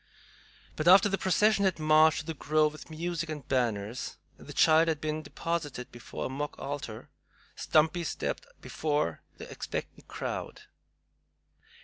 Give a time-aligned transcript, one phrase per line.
[0.75, 4.51] But after the procession had marched to the grove with music and banners, and the
[4.51, 7.11] child had been deposited before a mock altar,
[7.55, 10.63] Stumpy stepped before the expectant crowd.